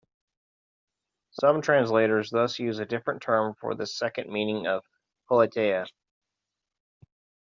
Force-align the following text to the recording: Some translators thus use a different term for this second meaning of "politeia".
Some 1.29 1.61
translators 1.61 2.31
thus 2.31 2.57
use 2.57 2.79
a 2.79 2.87
different 2.87 3.21
term 3.21 3.53
for 3.53 3.75
this 3.75 3.95
second 3.95 4.31
meaning 4.33 4.65
of 4.65 4.83
"politeia". 5.29 5.85